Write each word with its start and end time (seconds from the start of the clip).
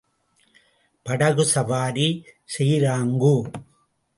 படகு 1.05 1.45
சவாரி 1.45 2.07
செய்ராங்கோ. 2.57 3.35